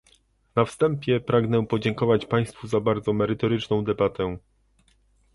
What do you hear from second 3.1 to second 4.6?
merytoryczną debatę